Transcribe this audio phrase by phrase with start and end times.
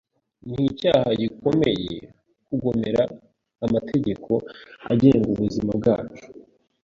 [0.51, 1.93] Ni icyaha gikomeye
[2.47, 3.01] kugomera
[3.65, 4.31] amategeko
[4.91, 6.25] agenga ubuzima bwacu